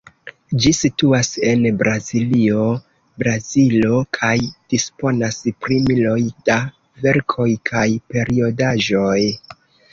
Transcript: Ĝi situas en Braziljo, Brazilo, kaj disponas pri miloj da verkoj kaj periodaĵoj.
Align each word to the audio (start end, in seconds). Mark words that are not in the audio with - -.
Ĝi 0.61 0.69
situas 0.75 1.27
en 1.49 1.67
Braziljo, 1.81 2.63
Brazilo, 3.25 4.01
kaj 4.19 4.33
disponas 4.75 5.39
pri 5.67 5.79
miloj 5.93 6.19
da 6.51 6.59
verkoj 7.07 7.51
kaj 7.73 7.87
periodaĵoj. 8.15 9.19